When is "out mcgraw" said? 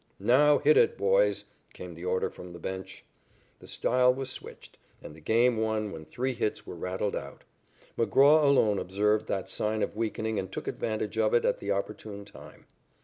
7.15-8.43